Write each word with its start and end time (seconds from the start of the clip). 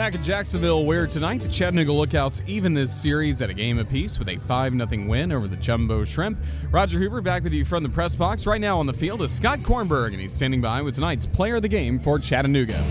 Back 0.00 0.14
in 0.14 0.22
Jacksonville, 0.22 0.86
where 0.86 1.06
tonight 1.06 1.42
the 1.42 1.48
Chattanooga 1.48 1.92
Lookouts 1.92 2.40
even 2.46 2.72
this 2.72 2.90
series 2.90 3.42
at 3.42 3.50
a 3.50 3.52
game 3.52 3.78
apiece 3.78 4.18
with 4.18 4.30
a 4.30 4.38
5 4.38 4.72
0 4.72 5.06
win 5.06 5.30
over 5.30 5.46
the 5.46 5.56
Jumbo 5.56 6.06
Shrimp. 6.06 6.38
Roger 6.70 6.98
Hoover 6.98 7.20
back 7.20 7.42
with 7.44 7.52
you 7.52 7.66
from 7.66 7.82
the 7.82 7.88
press 7.90 8.16
box. 8.16 8.46
Right 8.46 8.62
now 8.62 8.78
on 8.78 8.86
the 8.86 8.94
field 8.94 9.20
is 9.20 9.30
Scott 9.30 9.58
Kornberg, 9.58 10.12
and 10.12 10.20
he's 10.22 10.32
standing 10.32 10.62
by 10.62 10.80
with 10.80 10.94
tonight's 10.94 11.26
player 11.26 11.56
of 11.56 11.62
the 11.62 11.68
game 11.68 12.00
for 12.00 12.18
Chattanooga. 12.18 12.82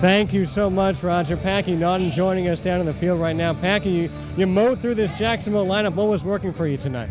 Thank 0.00 0.32
you 0.32 0.44
so 0.44 0.68
much, 0.68 1.04
Roger. 1.04 1.36
Packy 1.36 1.76
Naughton 1.76 2.10
joining 2.10 2.48
us 2.48 2.58
down 2.58 2.80
in 2.80 2.86
the 2.86 2.94
field 2.94 3.20
right 3.20 3.36
now. 3.36 3.54
Packy, 3.54 3.90
you, 3.90 4.10
you 4.36 4.48
mowed 4.48 4.80
through 4.80 4.96
this 4.96 5.16
Jacksonville 5.16 5.66
lineup. 5.66 5.94
What 5.94 6.08
was 6.08 6.24
working 6.24 6.52
for 6.52 6.66
you 6.66 6.76
tonight? 6.76 7.10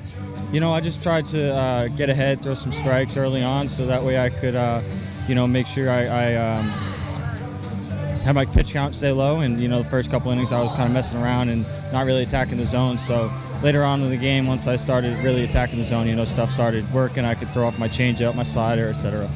You 0.51 0.59
know, 0.59 0.73
I 0.73 0.81
just 0.81 1.01
tried 1.01 1.23
to 1.27 1.55
uh, 1.55 1.87
get 1.87 2.09
ahead, 2.09 2.41
throw 2.41 2.55
some 2.55 2.73
strikes 2.73 3.15
early 3.15 3.41
on, 3.41 3.69
so 3.69 3.85
that 3.85 4.03
way 4.03 4.19
I 4.19 4.31
could, 4.31 4.57
uh, 4.57 4.81
you 5.29 5.33
know, 5.33 5.47
make 5.47 5.65
sure 5.65 5.89
I, 5.89 6.07
I 6.07 6.35
um, 6.35 6.95
have 8.25 8.35
my 8.35 8.45
pitch 8.45 8.73
count 8.73 8.95
stay 8.95 9.11
low. 9.11 9.39
And 9.39 9.61
you 9.61 9.67
know, 9.67 9.83
the 9.83 9.89
first 9.89 10.09
couple 10.09 10.31
innings 10.31 10.51
I 10.51 10.61
was 10.61 10.71
kind 10.71 10.83
of 10.83 10.91
messing 10.91 11.19
around 11.19 11.49
and 11.49 11.63
not 11.93 12.05
really 12.05 12.23
attacking 12.23 12.57
the 12.57 12.65
zone. 12.65 12.97
So 12.97 13.31
later 13.61 13.83
on 13.83 14.01
in 14.01 14.09
the 14.09 14.17
game, 14.17 14.47
once 14.47 14.67
I 14.67 14.75
started 14.75 15.23
really 15.23 15.43
attacking 15.43 15.77
the 15.77 15.85
zone, 15.85 16.07
you 16.07 16.15
know, 16.15 16.25
stuff 16.25 16.51
started 16.51 16.91
working. 16.91 17.23
I 17.23 17.35
could 17.35 17.49
throw 17.51 17.67
off 17.67 17.77
my 17.77 17.87
changeup, 17.87 18.35
my 18.35 18.43
slider, 18.43 18.89
etc. 18.89 19.29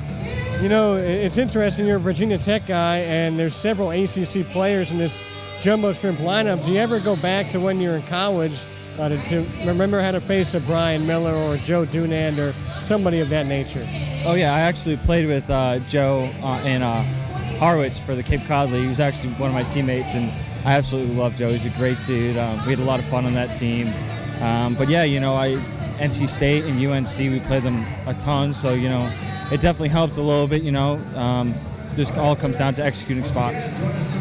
You 0.62 0.70
know, 0.70 0.98
it's 0.98 1.38
interesting. 1.38 1.86
You're 1.86 1.98
a 1.98 2.00
Virginia 2.00 2.38
Tech 2.38 2.66
guy, 2.68 2.98
and 2.98 3.40
there's 3.40 3.56
several 3.56 3.92
ACC 3.92 4.46
players 4.50 4.92
in 4.92 4.98
this 4.98 5.22
jumbo 5.62 5.94
shrimp 5.94 6.20
lineup. 6.20 6.66
Do 6.66 6.72
you 6.72 6.80
ever 6.80 7.00
go 7.00 7.16
back 7.16 7.50
to 7.52 7.60
when 7.60 7.80
you're 7.80 7.96
in 7.96 8.04
college 8.04 8.66
uh, 8.98 9.10
to, 9.10 9.18
to, 9.30 9.48
remember 9.66 10.02
how 10.02 10.12
to 10.12 10.20
face 10.20 10.54
a 10.56 10.60
Brian 10.60 11.08
Miller 11.08 11.34
or 11.34 11.58
Joe 11.58 11.86
Dunand 11.86 12.40
or 12.40 12.54
somebody 12.84 13.20
of 13.20 13.30
that 13.30 13.46
nature? 13.46 13.88
Oh 14.26 14.34
yeah, 14.34 14.54
I 14.54 14.60
actually 14.60 14.98
played 14.98 15.28
with 15.28 15.50
uh, 15.50 15.80
Joe 15.88 16.24
uh, 16.44 16.62
in 16.66 16.82
uh, 16.82 17.29
Harwich 17.60 18.00
for 18.00 18.16
the 18.16 18.24
Cape 18.24 18.46
Cod 18.48 18.72
League. 18.72 18.84
He 18.84 18.88
was 18.88 19.02
actually 19.02 19.34
one 19.34 19.50
of 19.50 19.54
my 19.54 19.64
teammates, 19.64 20.14
and 20.14 20.32
I 20.66 20.74
absolutely 20.74 21.14
love 21.14 21.36
Joe. 21.36 21.52
He's 21.52 21.66
a 21.66 21.78
great 21.78 21.98
dude. 22.06 22.38
Um, 22.38 22.66
we 22.66 22.72
had 22.72 22.80
a 22.80 22.86
lot 22.86 23.02
of 23.02 23.06
fun 23.08 23.26
on 23.26 23.34
that 23.34 23.56
team. 23.56 23.94
Um, 24.42 24.76
but 24.76 24.88
yeah, 24.88 25.04
you 25.04 25.20
know, 25.20 25.36
I 25.36 25.56
NC 26.00 26.30
State 26.30 26.64
and 26.64 26.82
UNC, 26.84 27.18
we 27.20 27.42
played 27.42 27.64
them 27.64 27.86
a 28.08 28.14
ton. 28.14 28.54
So 28.54 28.74
you 28.74 28.88
know, 28.88 29.12
it 29.52 29.60
definitely 29.60 29.90
helped 29.90 30.16
a 30.16 30.22
little 30.22 30.48
bit, 30.48 30.64
you 30.64 30.72
know. 30.72 30.94
Um, 31.16 31.54
just 31.98 32.18
all 32.18 32.34
comes 32.34 32.58
down 32.58 32.74
to 32.76 32.84
executing 32.84 33.26
spots. 33.26 33.70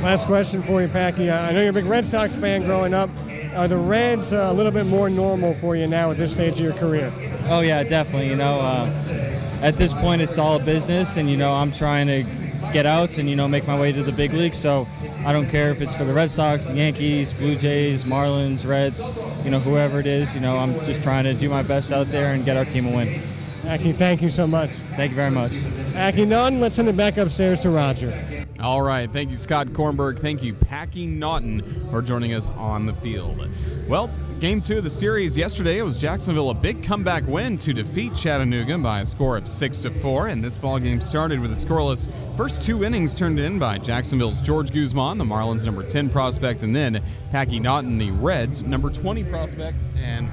Last 0.03 0.27
question 0.27 0.61
for 0.61 0.83
you, 0.83 0.89
Packy. 0.89 1.31
I 1.31 1.53
know 1.53 1.61
you're 1.61 1.71
a 1.71 1.73
big 1.73 1.85
Red 1.85 2.05
Sox 2.05 2.35
fan 2.35 2.65
growing 2.65 2.93
up. 2.93 3.09
Are 3.55 3.69
the 3.69 3.77
Reds 3.77 4.33
uh, 4.33 4.49
a 4.51 4.53
little 4.53 4.73
bit 4.73 4.87
more 4.87 5.09
normal 5.09 5.55
for 5.55 5.77
you 5.77 5.87
now 5.87 6.11
at 6.11 6.17
this 6.17 6.33
stage 6.33 6.55
of 6.55 6.61
your 6.61 6.73
career? 6.73 7.13
Oh 7.49 7.61
yeah, 7.61 7.85
definitely. 7.85 8.31
You 8.31 8.37
know, 8.37 8.59
uh, 8.59 9.61
at 9.63 9.75
this 9.75 9.93
point 9.93 10.23
it's 10.23 10.39
all 10.39 10.59
business, 10.59 11.17
and 11.17 11.31
you 11.31 11.37
know 11.37 11.55
I'm 11.55 11.71
trying 11.71 12.09
to 12.09 12.25
get 12.73 12.87
outs 12.87 13.19
and 13.19 13.29
you 13.29 13.37
know 13.37 13.49
make 13.49 13.67
my 13.67 13.79
way 13.79 13.93
to 13.93 14.03
the 14.03 14.13
big 14.13 14.33
leagues. 14.33 14.59
So 14.59 14.87
I 15.25 15.33
don't 15.33 15.49
care 15.49 15.71
if 15.71 15.81
it's 15.81 15.97
for 15.97 16.05
the 16.05 16.13
Red 16.13 16.31
Sox, 16.31 16.69
Yankees, 16.69 17.33
Blue 17.33 17.57
Jays, 17.57 18.05
Marlins, 18.05 18.67
Reds, 18.67 19.03
you 19.45 19.51
know 19.51 19.61
whoever 19.61 20.01
it 20.01 20.07
is. 20.07 20.35
You 20.35 20.41
know 20.41 20.57
I'm 20.57 20.75
just 20.87 21.03
trying 21.03 21.25
to 21.25 21.35
do 21.35 21.49
my 21.49 21.63
best 21.63 21.93
out 21.93 22.07
there 22.09 22.35
and 22.35 22.45
get 22.45 22.57
our 22.57 22.65
team 22.65 22.87
a 22.87 22.91
win. 22.91 23.21
Packy, 23.63 23.93
thank 23.93 24.23
you 24.23 24.31
so 24.31 24.47
much. 24.47 24.71
Thank 24.97 25.11
you 25.11 25.17
very 25.17 25.31
much. 25.31 25.53
Packy 25.93 26.25
Naughton, 26.25 26.61
let's 26.61 26.77
send 26.77 26.89
it 26.89 26.97
back 26.97 27.17
upstairs 27.17 27.61
to 27.61 27.71
Roger. 27.71 28.38
All 28.61 28.83
right. 28.83 29.09
Thank 29.09 29.31
you, 29.31 29.37
Scott 29.37 29.69
Kornberg. 29.69 30.19
Thank 30.19 30.43
you, 30.43 30.53
Packy 30.53 31.07
Naughton, 31.07 31.63
for 31.91 32.03
joining 32.03 32.35
us 32.35 32.51
on 32.51 32.87
the 32.87 32.93
field. 32.93 33.49
Well, 33.89 34.11
game 34.41 34.61
two 34.61 34.79
of 34.79 34.85
the 34.85 34.91
series 34.91 35.39
yesterday, 35.39 35.79
it 35.79 35.83
was 35.83 35.97
Jacksonville 35.97 36.51
a 36.51 36.55
big 36.55 36.83
comeback 36.83 37.25
win 37.29 37.57
to 37.59 37.73
defeat 37.73 38.17
Chattanooga 38.17 38.77
by 38.79 39.03
a 39.03 39.07
score 39.07 39.37
of 39.37 39.47
six 39.47 39.79
to 39.81 39.91
four. 39.91 40.27
And 40.27 40.43
this 40.43 40.59
ball 40.59 40.81
game 40.81 41.01
started 41.01 41.39
with 41.39 41.53
a 41.53 41.55
scoreless 41.55 42.11
first 42.37 42.61
two 42.61 42.83
innings 42.83 43.15
turned 43.15 43.39
in 43.39 43.61
by 43.61 43.79
Jacksonville's 43.79 44.43
George 44.43 44.73
Guzman, 44.73 45.19
the 45.19 45.25
Marlins' 45.25 45.65
number 45.65 45.85
10 45.85 46.11
prospect, 46.11 46.65
and 46.65 46.75
then 46.75 47.01
Packy 47.31 47.61
Naughton, 47.61 47.97
the 47.97 48.11
Reds' 48.11 48.65
number 48.65 48.91
20 48.91 49.23
prospect, 49.25 49.79
and 49.97 50.29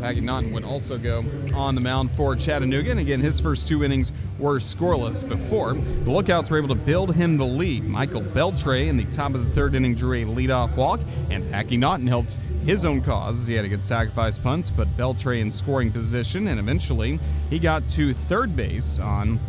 Packy 0.00 0.20
Naughton 0.20 0.52
would 0.52 0.64
also 0.64 0.98
go 0.98 1.24
on 1.54 1.74
the 1.74 1.80
mound 1.80 2.10
for 2.12 2.36
Chattanooga. 2.36 2.90
And 2.90 3.00
again, 3.00 3.20
his 3.20 3.40
first 3.40 3.66
two 3.66 3.82
innings 3.82 4.12
were 4.38 4.58
scoreless 4.58 5.26
before. 5.26 5.74
The 5.74 6.10
Lookouts 6.10 6.50
were 6.50 6.58
able 6.58 6.68
to 6.68 6.74
build 6.74 7.14
him 7.14 7.36
the 7.36 7.46
lead. 7.46 7.84
Michael 7.84 8.20
Beltre 8.20 8.88
in 8.88 8.96
the 8.96 9.04
top 9.06 9.34
of 9.34 9.44
the 9.44 9.50
third 9.50 9.74
inning 9.74 9.94
drew 9.94 10.12
a 10.12 10.24
leadoff 10.24 10.76
walk, 10.76 11.00
and 11.30 11.50
Naughton 11.80 12.06
helped 12.06 12.34
his 12.64 12.84
own 12.84 13.00
cause. 13.00 13.46
He 13.46 13.54
had 13.54 13.64
a 13.64 13.68
good 13.68 13.84
sacrifice 13.84 14.38
bunt, 14.38 14.72
but 14.76 14.88
Beltre 14.96 15.40
in 15.40 15.50
scoring 15.50 15.90
position, 15.90 16.48
and 16.48 16.60
eventually 16.60 17.18
he 17.48 17.58
got 17.58 17.88
to 17.90 18.12
third 18.12 18.54
base 18.54 18.98
on 18.98 19.40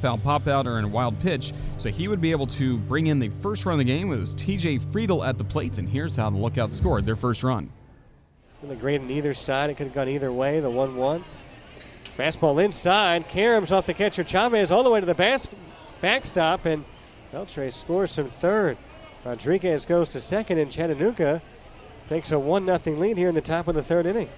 foul 0.00 0.18
pop 0.18 0.48
out 0.48 0.66
or 0.66 0.78
in 0.78 0.84
a 0.84 0.88
wild 0.88 1.18
pitch. 1.20 1.52
So 1.78 1.90
he 1.90 2.08
would 2.08 2.20
be 2.20 2.30
able 2.30 2.46
to 2.48 2.78
bring 2.78 3.06
in 3.06 3.18
the 3.18 3.30
first 3.40 3.64
run 3.66 3.74
of 3.74 3.78
the 3.78 3.84
game. 3.84 4.12
It 4.12 4.18
was 4.18 4.34
TJ 4.34 4.80
Friedl 4.80 5.26
at 5.26 5.38
the 5.38 5.44
plate, 5.44 5.78
and 5.78 5.88
here's 5.88 6.16
how 6.16 6.30
the 6.30 6.36
Lookouts 6.36 6.76
scored 6.76 7.06
their 7.06 7.16
first 7.16 7.42
run. 7.42 7.70
Really 8.62 8.76
great 8.76 9.00
on 9.00 9.10
either 9.10 9.34
side. 9.34 9.70
It 9.70 9.76
could 9.76 9.88
have 9.88 9.94
gone 9.94 10.08
either 10.08 10.32
way, 10.32 10.60
the 10.60 10.70
1 10.70 10.96
1. 10.96 11.24
Fastball 12.16 12.62
inside. 12.62 13.28
Caroms 13.28 13.72
off 13.72 13.86
the 13.86 13.94
catcher. 13.94 14.22
Chavez 14.22 14.70
all 14.70 14.84
the 14.84 14.90
way 14.90 15.00
to 15.00 15.06
the 15.06 15.14
bas- 15.14 15.48
backstop, 16.00 16.64
and 16.64 16.84
Beltre 17.32 17.72
scores 17.72 18.14
from 18.14 18.28
third. 18.28 18.76
Rodriguez 19.24 19.84
goes 19.84 20.08
to 20.10 20.20
second, 20.20 20.58
and 20.58 20.70
Chattanooga 20.70 21.42
takes 22.08 22.30
a 22.30 22.38
1 22.38 22.66
0 22.66 22.96
lead 22.96 23.16
here 23.16 23.28
in 23.28 23.34
the 23.34 23.40
top 23.40 23.66
of 23.66 23.74
the 23.74 23.82
third 23.82 24.06
inning. 24.06 24.28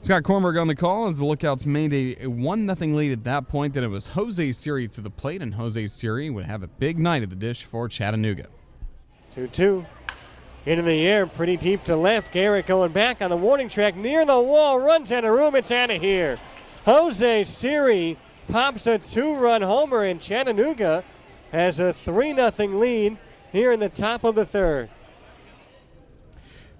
Scott 0.00 0.22
Kornberg 0.22 0.60
on 0.60 0.66
the 0.66 0.74
call 0.74 1.06
as 1.06 1.18
the 1.18 1.24
Lookouts 1.24 1.66
made 1.66 1.92
a 1.92 2.26
1 2.26 2.74
0 2.74 2.96
lead 2.96 3.12
at 3.12 3.24
that 3.24 3.48
point. 3.48 3.74
Then 3.74 3.84
it 3.84 3.90
was 3.90 4.06
Jose 4.08 4.52
Siri 4.52 4.88
to 4.88 5.00
the 5.00 5.10
plate, 5.10 5.42
and 5.42 5.54
Jose 5.54 5.86
Siri 5.88 6.30
would 6.30 6.46
have 6.46 6.62
a 6.62 6.68
big 6.68 6.98
night 6.98 7.22
at 7.22 7.30
the 7.30 7.36
dish 7.36 7.64
for 7.64 7.88
Chattanooga. 7.88 8.46
2 9.34 9.48
2. 9.48 9.84
Into 10.64 10.82
the 10.82 11.06
air, 11.06 11.26
pretty 11.26 11.56
deep 11.56 11.82
to 11.84 11.96
left. 11.96 12.32
Garrett 12.32 12.66
going 12.66 12.92
back 12.92 13.20
on 13.20 13.30
the 13.30 13.36
warning 13.36 13.68
track 13.68 13.96
near 13.96 14.24
the 14.24 14.40
wall, 14.40 14.78
runs 14.78 15.10
out 15.10 15.24
of 15.24 15.32
room. 15.32 15.56
It's 15.56 15.72
out 15.72 15.90
of 15.90 16.00
here. 16.00 16.38
Jose 16.84 17.44
Siri 17.44 18.16
pops 18.48 18.86
a 18.86 18.98
two 18.98 19.34
run 19.34 19.62
homer, 19.62 20.04
and 20.04 20.20
Chattanooga 20.20 21.02
has 21.50 21.80
a 21.80 21.92
3 21.92 22.34
0 22.34 22.50
lead 22.68 23.18
here 23.50 23.72
in 23.72 23.80
the 23.80 23.88
top 23.88 24.22
of 24.22 24.36
the 24.36 24.46
third. 24.46 24.88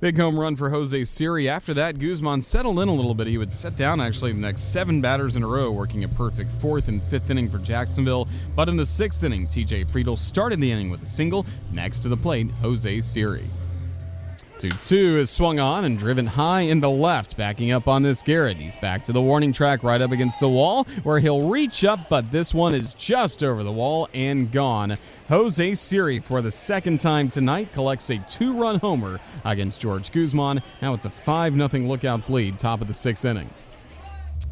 Big 0.01 0.19
home 0.19 0.39
run 0.39 0.57
for 0.57 0.69
Jose 0.71 1.05
Siri. 1.05 1.49
After 1.49 1.75
that, 1.75 1.99
Guzman 1.99 2.41
settled 2.41 2.81
in 2.81 2.89
a 2.89 2.95
little 2.95 3.15
bit. 3.15 3.29
He 3.29 3.39
would 3.39 3.53
set 3.53 3.77
down 3.77 4.01
actually 4.01 4.33
the 4.33 4.41
next 4.41 4.73
seven 4.73 5.01
batters 5.01 5.37
in 5.37 5.45
a 5.45 5.47
row, 5.47 5.71
working 5.71 6.03
a 6.03 6.09
perfect 6.09 6.51
fourth 6.53 6.89
and 6.89 7.01
fifth 7.05 7.31
inning 7.31 7.49
for 7.49 7.59
Jacksonville. 7.59 8.27
But 8.57 8.69
in 8.69 8.77
the 8.77 8.87
sixth 8.87 9.23
inning, 9.23 9.47
TJ 9.47 9.89
Friedl 9.91 10.19
started 10.19 10.61
the 10.61 10.73
inning 10.73 10.91
with 10.91 11.03
a 11.03 11.07
single. 11.07 11.47
Next 11.73 12.01
to 12.01 12.09
the 12.09 12.17
plate, 12.17 12.51
Jose 12.63 13.01
Siri. 13.01 13.45
2 14.63 14.69
2 14.85 15.19
is 15.19 15.29
swung 15.29 15.59
on 15.59 15.85
and 15.85 15.99
driven 15.99 16.25
high 16.25 16.61
into 16.61 16.87
left, 16.87 17.37
backing 17.37 17.73
up 17.73 17.89
on 17.89 18.01
this 18.01 18.23
Garrett. 18.23 18.59
He's 18.59 18.77
back 18.77 19.03
to 19.03 19.13
the 19.13 19.21
warning 19.21 19.53
track 19.53 19.83
right 19.83 20.01
up 20.01 20.13
against 20.13 20.39
the 20.39 20.49
wall 20.49 20.85
where 21.03 21.19
he'll 21.19 21.49
reach 21.49 21.85
up, 21.85 22.09
but 22.09 22.31
this 22.31 22.55
one 22.55 22.73
is 22.73 22.95
just 22.95 23.43
over 23.43 23.65
the 23.65 23.73
wall 23.73 24.09
and 24.15 24.53
gone. 24.53 24.97
Jose 25.29 25.75
Siri, 25.75 26.21
for 26.21 26.41
the 26.41 26.51
second 26.53 27.01
time 27.01 27.29
tonight, 27.29 27.73
collects 27.73 28.09
a 28.11 28.19
two 28.29 28.53
run 28.53 28.79
homer 28.79 29.19
against 29.45 29.81
George 29.81 30.13
Guzman. 30.13 30.63
Now 30.81 30.95
it's 30.95 31.07
a 31.07 31.11
5 31.11 31.55
0 31.55 31.83
Lookouts 31.83 32.31
lead, 32.31 32.57
top 32.57 32.81
of 32.81 32.87
the 32.87 32.95
sixth 32.95 33.25
inning. 33.25 33.51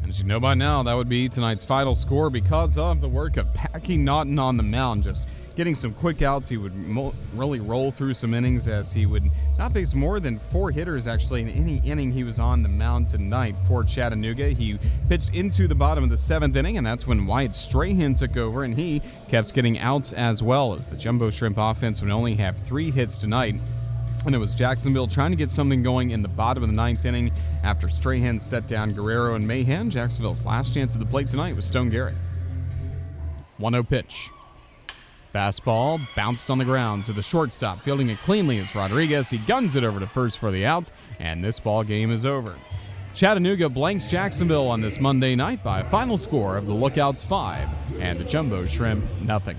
And 0.01 0.09
as 0.09 0.19
you 0.19 0.25
know 0.25 0.39
by 0.39 0.53
now, 0.53 0.83
that 0.83 0.93
would 0.93 1.09
be 1.09 1.29
tonight's 1.29 1.63
final 1.63 1.93
score 1.93 2.29
because 2.29 2.77
of 2.77 3.01
the 3.01 3.07
work 3.07 3.37
of 3.37 3.53
Packy 3.53 3.97
Naughton 3.97 4.39
on 4.39 4.57
the 4.57 4.63
mound. 4.63 5.03
Just 5.03 5.27
getting 5.55 5.75
some 5.75 5.93
quick 5.93 6.21
outs. 6.21 6.49
He 6.49 6.57
would 6.57 6.75
mo- 6.75 7.13
really 7.35 7.59
roll 7.59 7.91
through 7.91 8.13
some 8.13 8.33
innings 8.33 8.67
as 8.67 8.91
he 8.93 9.05
would 9.05 9.29
not 9.57 9.73
face 9.73 9.93
more 9.93 10.19
than 10.19 10.39
four 10.39 10.71
hitters 10.71 11.07
actually 11.07 11.41
in 11.41 11.49
any 11.49 11.77
inning 11.79 12.11
he 12.11 12.23
was 12.23 12.39
on 12.39 12.63
the 12.63 12.69
mound 12.69 13.09
tonight 13.09 13.55
for 13.67 13.83
Chattanooga. 13.83 14.49
He 14.49 14.79
pitched 15.07 15.35
into 15.35 15.67
the 15.67 15.75
bottom 15.75 16.03
of 16.03 16.09
the 16.09 16.17
seventh 16.17 16.55
inning, 16.55 16.77
and 16.77 16.87
that's 16.87 17.05
when 17.05 17.27
Wyatt 17.27 17.55
Strahan 17.55 18.15
took 18.15 18.37
over, 18.37 18.63
and 18.63 18.75
he 18.75 19.01
kept 19.29 19.53
getting 19.53 19.77
outs 19.79 20.13
as 20.13 20.41
well 20.41 20.73
as 20.73 20.87
the 20.87 20.97
Jumbo 20.97 21.29
Shrimp 21.29 21.57
offense 21.59 22.01
would 22.01 22.11
only 22.11 22.35
have 22.35 22.57
three 22.57 22.89
hits 22.89 23.17
tonight. 23.17 23.55
And 24.25 24.35
it 24.35 24.37
was 24.37 24.53
Jacksonville 24.53 25.07
trying 25.07 25.31
to 25.31 25.37
get 25.37 25.49
something 25.49 25.81
going 25.81 26.11
in 26.11 26.21
the 26.21 26.27
bottom 26.27 26.61
of 26.61 26.69
the 26.69 26.75
ninth 26.75 27.05
inning 27.05 27.31
after 27.63 27.89
Strahan 27.89 28.39
set 28.39 28.67
down 28.67 28.93
Guerrero 28.93 29.35
and 29.35 29.47
Mahan. 29.47 29.89
Jacksonville's 29.89 30.45
last 30.45 30.73
chance 30.73 30.95
at 30.95 30.99
the 30.99 31.07
plate 31.07 31.27
tonight 31.27 31.55
was 31.55 31.65
Stone 31.65 31.89
Garrett. 31.89 32.15
1 33.57 33.73
0 33.73 33.83
pitch. 33.83 34.29
Fastball 35.33 35.99
bounced 36.15 36.51
on 36.51 36.57
the 36.57 36.65
ground 36.65 37.05
to 37.05 37.13
the 37.13 37.23
shortstop, 37.23 37.81
fielding 37.81 38.09
it 38.09 38.19
cleanly 38.19 38.59
as 38.59 38.75
Rodriguez. 38.75 39.29
He 39.29 39.37
guns 39.37 39.75
it 39.75 39.83
over 39.83 39.99
to 39.99 40.07
first 40.07 40.39
for 40.39 40.51
the 40.51 40.65
out, 40.65 40.91
and 41.19 41.43
this 41.43 41.59
ball 41.59 41.83
game 41.83 42.11
is 42.11 42.25
over. 42.25 42.55
Chattanooga 43.13 43.69
blanks 43.69 44.07
Jacksonville 44.07 44.67
on 44.67 44.81
this 44.81 44.99
Monday 44.99 45.35
night 45.35 45.63
by 45.63 45.81
a 45.81 45.83
final 45.85 46.17
score 46.17 46.57
of 46.57 46.65
the 46.65 46.73
Lookouts 46.73 47.23
5 47.23 47.67
and 47.99 48.19
the 48.19 48.23
Jumbo 48.23 48.65
Shrimp 48.65 49.03
nothing. 49.21 49.57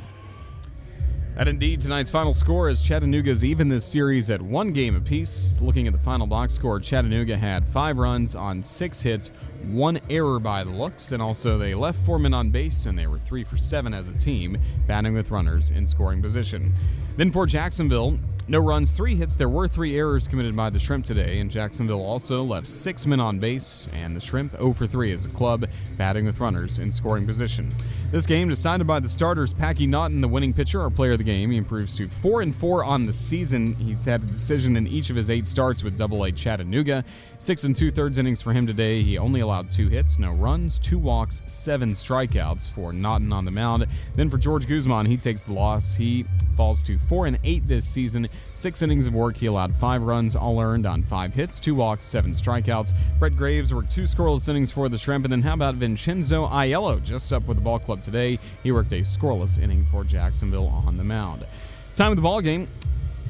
And 1.34 1.48
indeed, 1.48 1.80
tonight's 1.80 2.10
final 2.10 2.34
score 2.34 2.68
is 2.68 2.82
Chattanooga's 2.82 3.42
even 3.42 3.66
this 3.66 3.86
series 3.86 4.28
at 4.28 4.40
one 4.40 4.70
game 4.70 4.96
apiece. 4.96 5.58
Looking 5.62 5.86
at 5.86 5.94
the 5.94 5.98
final 5.98 6.26
box 6.26 6.52
score, 6.52 6.78
Chattanooga 6.78 7.38
had 7.38 7.66
five 7.68 7.96
runs 7.96 8.34
on 8.34 8.62
six 8.62 9.00
hits, 9.00 9.30
one 9.64 9.98
error 10.10 10.38
by 10.38 10.62
the 10.62 10.70
looks, 10.70 11.12
and 11.12 11.22
also 11.22 11.56
they 11.56 11.74
left 11.74 12.04
four 12.04 12.18
men 12.18 12.34
on 12.34 12.50
base, 12.50 12.84
and 12.84 12.98
they 12.98 13.06
were 13.06 13.18
three 13.20 13.44
for 13.44 13.56
seven 13.56 13.94
as 13.94 14.08
a 14.08 14.18
team, 14.18 14.58
batting 14.86 15.14
with 15.14 15.30
runners 15.30 15.70
in 15.70 15.86
scoring 15.86 16.20
position. 16.20 16.74
Then 17.16 17.32
for 17.32 17.46
Jacksonville, 17.46 18.18
no 18.48 18.58
runs, 18.58 18.90
three 18.90 19.14
hits. 19.14 19.36
There 19.36 19.48
were 19.48 19.68
three 19.68 19.96
errors 19.96 20.26
committed 20.26 20.56
by 20.56 20.68
the 20.68 20.80
Shrimp 20.80 21.04
today, 21.04 21.38
and 21.38 21.50
Jacksonville 21.50 22.02
also 22.02 22.42
left 22.42 22.66
six 22.66 23.06
men 23.06 23.20
on 23.20 23.38
base, 23.38 23.88
and 23.94 24.16
the 24.16 24.20
Shrimp 24.20 24.52
0 24.52 24.72
for 24.72 24.86
3 24.86 25.12
as 25.12 25.26
a 25.26 25.28
club, 25.28 25.66
batting 25.96 26.26
with 26.26 26.40
runners 26.40 26.78
in 26.78 26.90
scoring 26.90 27.26
position. 27.26 27.72
This 28.10 28.26
game 28.26 28.48
decided 28.48 28.86
by 28.86 29.00
the 29.00 29.08
starters, 29.08 29.54
Packy 29.54 29.86
Naughton, 29.86 30.20
the 30.20 30.28
winning 30.28 30.52
pitcher, 30.52 30.82
our 30.82 30.90
player 30.90 31.12
of 31.12 31.18
the 31.18 31.24
game. 31.24 31.50
He 31.50 31.56
improves 31.56 31.94
to 31.96 32.08
4 32.08 32.42
and 32.42 32.54
4 32.54 32.84
on 32.84 33.06
the 33.06 33.12
season. 33.12 33.74
He's 33.76 34.04
had 34.04 34.22
a 34.22 34.26
decision 34.26 34.76
in 34.76 34.86
each 34.86 35.08
of 35.08 35.16
his 35.16 35.30
eight 35.30 35.46
starts 35.46 35.82
with 35.82 35.96
Double 35.96 36.24
A 36.24 36.32
Chattanooga. 36.32 37.04
Six 37.38 37.64
and 37.64 37.74
two 37.74 37.90
thirds 37.90 38.18
innings 38.18 38.42
for 38.42 38.52
him 38.52 38.66
today. 38.66 39.02
He 39.02 39.18
only 39.18 39.40
allowed 39.40 39.70
two 39.70 39.88
hits, 39.88 40.18
no 40.18 40.32
runs, 40.32 40.78
two 40.78 40.98
walks, 40.98 41.42
seven 41.46 41.92
strikeouts 41.92 42.70
for 42.70 42.92
Naughton 42.92 43.32
on 43.32 43.44
the 43.44 43.50
mound. 43.50 43.86
Then 44.14 44.28
for 44.28 44.36
George 44.36 44.68
Guzman, 44.68 45.06
he 45.06 45.16
takes 45.16 45.42
the 45.42 45.52
loss. 45.52 45.94
He 45.94 46.26
falls 46.56 46.82
to 46.82 46.98
4 46.98 47.26
and 47.28 47.38
8 47.44 47.66
this 47.66 47.86
season. 47.86 48.28
Six 48.54 48.82
innings 48.82 49.06
of 49.06 49.14
work. 49.14 49.36
He 49.36 49.46
allowed 49.46 49.74
five 49.74 50.02
runs, 50.02 50.36
all 50.36 50.60
earned 50.60 50.86
on 50.86 51.02
five 51.02 51.34
hits, 51.34 51.58
two 51.58 51.74
walks, 51.74 52.04
seven 52.04 52.32
strikeouts. 52.32 52.94
Brett 53.18 53.36
Graves 53.36 53.74
worked 53.74 53.90
two 53.90 54.02
scoreless 54.02 54.48
innings 54.48 54.70
for 54.70 54.88
the 54.88 54.98
Shrimp. 54.98 55.24
And 55.24 55.32
then 55.32 55.42
how 55.42 55.54
about 55.54 55.76
Vincenzo 55.76 56.46
Aiello, 56.46 57.02
just 57.02 57.32
up 57.32 57.46
with 57.46 57.56
the 57.56 57.62
ball 57.62 57.78
club 57.78 58.02
today? 58.02 58.38
He 58.62 58.72
worked 58.72 58.92
a 58.92 59.00
scoreless 59.00 59.60
inning 59.60 59.86
for 59.90 60.04
Jacksonville 60.04 60.68
on 60.68 60.96
the 60.96 61.04
mound. 61.04 61.46
Time 61.94 62.12
of 62.12 62.16
the 62.16 62.22
ball 62.22 62.40
game. 62.40 62.68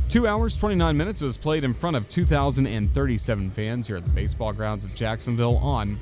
Two 0.09 0.29
hours, 0.29 0.57
29 0.57 0.97
minutes. 0.97 1.23
Was 1.23 1.39
played 1.39 1.65
in 1.65 1.73
front 1.73 1.97
of 1.97 2.07
2,037 2.09 3.51
fans 3.53 3.87
here 3.87 3.97
at 3.97 4.05
the 4.05 4.11
baseball 4.11 4.53
grounds 4.53 4.85
of 4.85 4.95
Jacksonville 4.95 5.57
on 5.57 5.99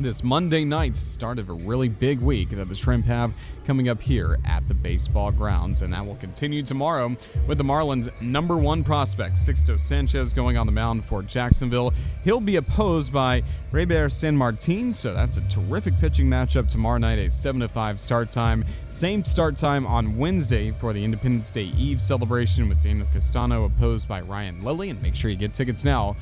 this 0.00 0.24
Monday 0.24 0.64
night 0.64 0.96
start 0.96 1.38
of 1.38 1.50
a 1.50 1.52
really 1.52 1.88
big 1.88 2.20
week 2.20 2.50
that 2.50 2.68
the 2.68 2.74
Shrimp 2.74 3.04
have 3.06 3.32
coming 3.64 3.88
up 3.88 4.02
here 4.02 4.38
at 4.44 4.66
the 4.66 4.74
baseball 4.74 5.30
grounds. 5.30 5.82
And 5.82 5.92
that 5.92 6.04
will 6.04 6.16
continue 6.16 6.62
tomorrow 6.62 7.16
with 7.46 7.58
the 7.58 7.64
Marlins' 7.64 8.08
number 8.20 8.56
one 8.56 8.82
prospect, 8.82 9.36
Sixto 9.36 9.78
Sanchez, 9.78 10.32
going 10.32 10.56
on 10.56 10.66
the 10.66 10.72
mound 10.72 11.04
for 11.04 11.22
Jacksonville. 11.22 11.94
He'll 12.24 12.40
be 12.40 12.56
opposed 12.56 13.12
by 13.12 13.42
Reiver 13.72 14.06
Sanmartin, 14.10 14.92
so 14.92 15.14
that's 15.14 15.36
a 15.36 15.48
terrific 15.48 15.98
pitching 15.98 16.26
matchup 16.26 16.68
tomorrow 16.68 16.98
night, 16.98 17.18
a 17.18 17.30
7 17.30 17.60
to 17.60 17.68
5 17.68 18.00
start 18.00 18.30
time. 18.30 18.64
Same 18.90 19.24
start 19.24 19.56
time 19.56 19.86
on 19.86 20.18
Wednesday 20.18 20.72
for 20.72 20.92
the 20.92 21.02
Independence 21.02 21.50
Day 21.50 21.64
Eve 21.78 22.02
celebration 22.02 22.68
with 22.68 22.82
Daniel 22.82 23.06
Castano 23.12 23.64
opposed 23.64 24.08
by 24.08 24.20
Ryan 24.22 24.62
Lillie. 24.64 24.90
And 24.90 25.00
make 25.00 25.14
sure 25.14 25.30
you 25.30 25.36
get 25.36 25.54
tickets 25.54 25.84
now 25.84 26.16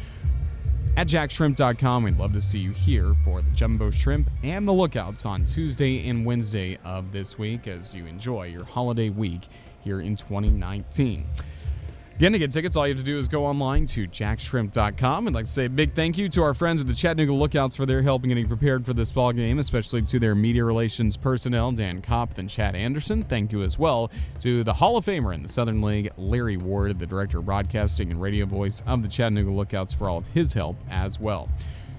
at 0.97 1.07
jaxshrimp.com. 1.07 2.05
We'd 2.05 2.19
love 2.19 2.33
to 2.35 2.41
see 2.41 2.59
you 2.59 2.71
here 2.71 3.15
for 3.25 3.43
the 3.43 3.51
Jumbo 3.51 3.91
Shrimp 3.91 4.29
and 4.43 4.67
the 4.67 4.73
Lookouts 4.73 5.25
on 5.25 5.45
Tuesday 5.45 6.09
and 6.09 6.25
Wednesday 6.25 6.79
of 6.85 7.13
this 7.13 7.39
week 7.39 7.67
as 7.69 7.95
you 7.95 8.07
enjoy 8.07 8.47
your 8.47 8.65
holiday 8.65 9.09
week 9.09 9.43
here 9.83 10.01
in 10.01 10.17
2019. 10.17 11.25
Again, 12.17 12.33
to 12.33 12.39
get 12.39 12.53
tickets, 12.53 12.77
all 12.77 12.87
you 12.87 12.95
have 12.95 13.03
to 13.03 13.05
do 13.05 13.19
is 13.19 13.27
go 13.27 13.45
online 13.45 13.87
to 13.87 14.07
jaxshrimp.com. 14.07 15.27
I'd 15.27 15.35
like 15.35 15.47
to 15.47 15.51
say 15.51 15.65
a 15.65 15.71
big 15.71 15.93
thank 15.93 16.19
you 16.19 16.29
to 16.29 16.43
our 16.43 16.55
friends 16.55 16.81
at 16.81 16.87
the 16.87 16.95
Chattanooga 16.95 17.33
Lookouts 17.33 17.75
for 17.75 17.87
their 17.87 18.03
help 18.03 18.23
in 18.23 18.29
getting 18.29 18.47
prepared 18.47 18.85
for 18.87 18.93
this 18.93 19.11
ball 19.11 19.33
game, 19.33 19.59
especially 19.59 20.03
to 20.03 20.21
their 20.21 20.35
media 20.35 20.63
relations 20.65 21.17
personnel, 21.17 21.73
Dan 21.73 22.01
Kopf 22.03 22.39
and 22.39 22.49
Chad 22.49 22.77
Anderson. 22.77 23.23
Thank 23.23 23.51
you 23.51 23.63
as 23.63 23.79
well 23.79 24.11
to 24.41 24.63
the 24.63 24.73
Hall 24.73 24.97
of 24.97 25.05
Famer 25.05 25.35
in 25.35 25.43
the 25.43 25.49
Southern 25.49 25.83
League, 25.83 26.11
Larry 26.17 26.59
Ward, 26.59 26.99
the 26.99 27.07
Director 27.07 27.39
of 27.39 27.47
Broadcasting 27.47 28.11
and 28.11 28.21
Radio 28.21 28.47
Voice 28.47 28.83
of 28.87 29.03
the 29.03 29.09
Chattanooga 29.09 29.51
Lookouts, 29.51 29.93
for 29.93 30.09
all 30.09 30.19
of 30.19 30.27
his 30.29 30.53
help 30.53 30.77
as 30.91 31.19
well. 31.19 31.49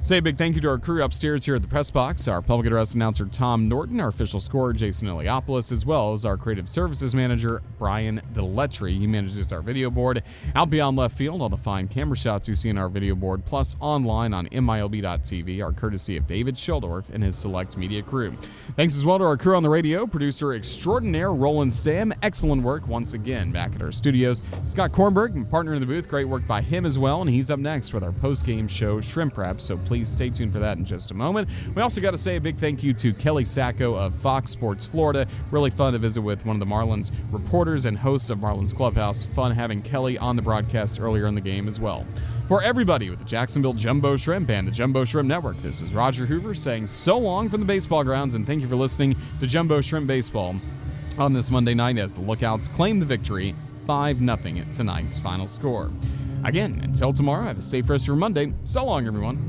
Say 0.04 0.18
a 0.18 0.22
big 0.22 0.38
thank 0.38 0.56
you 0.56 0.60
to 0.60 0.68
our 0.68 0.78
crew 0.78 1.02
upstairs 1.02 1.46
here 1.46 1.56
at 1.56 1.62
the 1.62 1.68
press 1.70 1.90
box, 1.90 2.28
our 2.28 2.42
public 2.42 2.68
address 2.68 2.94
announcer 2.94 3.26
Tom 3.26 3.70
Norton, 3.70 4.02
our 4.02 4.10
official 4.10 4.38
scorer 4.38 4.74
Jason 4.74 5.08
Eliopoulos, 5.08 5.72
as 5.72 5.86
well 5.86 6.12
as 6.12 6.26
our 6.26 6.36
creative 6.36 6.68
services 6.68 7.16
manager 7.16 7.62
Brian 7.80 8.22
Deletry. 8.34 9.00
He 9.00 9.08
manages 9.08 9.54
our 9.54 9.62
video 9.62 9.90
board. 9.90 10.22
Out 10.56 10.70
beyond 10.70 10.98
left 10.98 11.18
field, 11.18 11.42
all 11.42 11.48
the 11.48 11.56
fine 11.56 11.88
camera 11.88 12.18
shots 12.18 12.50
you 12.50 12.56
see 12.56 12.68
in 12.68 12.78
our 12.78 12.90
video 12.90 13.16
board, 13.16 13.46
plus 13.46 13.78
online 13.80 14.34
on 14.34 14.48
MILB.tv, 14.48 15.64
are 15.64 15.72
courtesy 15.72 16.18
of 16.18 16.28
David 16.28 16.56
Sheldorf 16.56 17.10
and 17.14 17.24
his 17.24 17.38
select 17.38 17.78
media 17.78 18.02
crew. 18.02 18.36
Thanks 18.76 18.98
as 18.98 19.06
well 19.06 19.20
to 19.20 19.24
our 19.24 19.38
crew 19.38 19.56
on 19.56 19.64
the 19.64 19.70
radio, 19.70 20.06
producer 20.06 20.54
extraordinaire 20.54 21.32
Roland 21.32 21.74
Stam. 21.74 22.14
Excellent 22.24 22.62
work 22.62 22.90
once 22.90 23.14
again 23.14 23.54
back 23.54 23.74
at 23.74 23.82
our 23.82 23.94
studios. 23.94 24.44
Scott 24.66 24.92
Kornberg, 24.92 25.50
partner 25.50 25.76
in 25.76 25.80
the 25.80 25.88
booth, 25.88 26.10
great 26.10 26.28
work 26.28 26.46
by 26.46 26.62
him 26.62 26.86
as 26.86 27.00
well, 27.00 27.22
and 27.22 27.30
he's 27.30 27.50
up 27.50 27.60
next 27.60 27.94
with 27.94 28.04
our 28.04 28.12
post-game 28.12 28.68
show 28.68 29.00
Shrimp 29.00 29.38
Wrap. 29.38 29.62
So 29.62 29.78
please 29.78 29.93
please 29.94 30.10
stay 30.10 30.28
tuned 30.28 30.52
for 30.52 30.58
that 30.58 30.76
in 30.80 30.84
just 30.84 31.12
a 31.12 31.14
moment. 31.14 31.48
We 31.76 31.82
also 31.84 32.02
got 32.02 32.12
to 32.12 32.18
say 32.18 32.38
a 32.38 32.42
big 32.42 32.58
thank 32.58 32.82
you 32.82 32.96
to 32.96 33.14
Kelly 33.14 33.46
Sacco 33.46 33.94
of 33.94 34.16
Fox 34.16 34.50
Sports 34.50 34.88
Florida. 34.88 35.28
Really 35.52 35.70
fun 35.70 35.94
to 35.94 36.00
visit 36.00 36.20
with 36.20 36.44
one 36.48 36.56
of 36.56 36.60
the 36.60 36.66
Marlins 36.66 37.12
reporters 37.32 37.86
and 37.86 37.96
host 37.96 38.32
of 38.32 38.40
Marlins 38.40 38.76
Clubhouse. 38.76 39.24
Fun 39.24 39.52
having 39.52 39.84
Kelly 39.84 40.18
on 40.18 40.36
the 40.36 40.42
broadcast 40.42 41.00
earlier 41.00 41.28
in 41.28 41.36
the 41.36 41.42
game 41.42 41.68
as 41.68 41.80
well. 41.80 42.08
For 42.48 42.64
everybody 42.64 43.12
with 43.12 43.20
the 43.20 43.26
Jacksonville 43.26 43.74
Jumbo 43.74 44.18
Shrimp 44.18 44.50
and 44.50 44.68
the 44.68 44.72
Jumbo 44.72 45.06
Shrimp 45.06 45.30
Network, 45.30 45.62
this 45.62 45.80
is 45.80 45.94
Roger 45.94 46.26
Hoover 46.26 46.56
saying 46.56 46.88
so 46.88 47.16
long 47.16 47.48
from 47.48 47.60
the 47.60 47.68
baseball 47.68 48.04
grounds 48.04 48.34
and 48.34 48.48
thank 48.48 48.64
you 48.64 48.68
for 48.68 48.76
listening 48.76 49.16
to 49.40 49.46
Jumbo 49.46 49.80
Shrimp 49.80 50.08
Baseball 50.08 50.56
on 51.20 51.34
this 51.34 51.52
Monday 51.52 51.76
night 51.76 52.00
as 52.00 52.16
the 52.16 52.22
Lookouts 52.22 52.68
claim 52.68 53.00
the 53.00 53.06
victory 53.06 53.54
5 53.86 54.18
0 54.18 54.66
tonight's 54.74 55.20
final 55.20 55.46
score. 55.46 55.92
Again, 56.44 56.82
until 56.84 57.14
tomorrow, 57.14 57.44
have 57.44 57.58
a 57.58 57.62
safe 57.62 57.90
rest 57.90 58.04
of 58.04 58.08
your 58.08 58.16
Monday. 58.18 58.54
So 58.66 58.84
long, 58.84 59.08
everyone. 59.08 59.40